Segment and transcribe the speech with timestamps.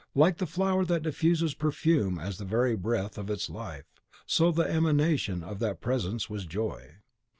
[0.15, 3.85] Like the flower that diffuses perfume as the very breath of its life,
[4.25, 6.95] so the emanation of that presence was joy.